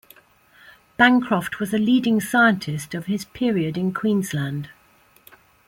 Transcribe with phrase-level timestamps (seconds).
[0.97, 4.69] Bancroft was a leading scientist of his period in Queensland.